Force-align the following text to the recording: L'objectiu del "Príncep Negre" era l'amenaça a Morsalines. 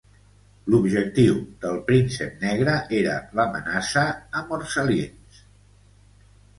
L'objectiu 0.73 1.35
del 1.65 1.77
"Príncep 1.91 2.41
Negre" 2.47 2.75
era 3.03 3.21
l'amenaça 3.39 4.09
a 4.41 4.45
Morsalines. 4.51 5.49